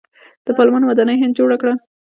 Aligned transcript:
د 0.45 0.47
پارلمان 0.57 0.83
ودانۍ 0.85 1.15
هند 1.19 1.37
جوړه 1.39 1.55
کړه. 1.61 1.73